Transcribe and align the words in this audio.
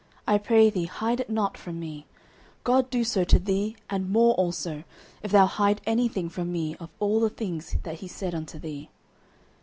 I 0.27 0.39
pray 0.39 0.71
thee 0.71 0.85
hide 0.85 1.19
it 1.19 1.29
not 1.29 1.59
from 1.59 1.79
me: 1.79 2.07
God 2.63 2.89
do 2.89 3.03
so 3.03 3.23
to 3.25 3.37
thee, 3.37 3.75
and 3.87 4.09
more 4.09 4.33
also, 4.33 4.83
if 5.21 5.29
thou 5.31 5.45
hide 5.45 5.79
any 5.85 6.07
thing 6.07 6.27
from 6.27 6.51
me 6.51 6.75
of 6.77 6.89
all 6.99 7.19
the 7.19 7.29
things 7.29 7.75
that 7.83 7.99
he 7.99 8.07
said 8.07 8.33
unto 8.33 8.57
thee. 8.57 8.89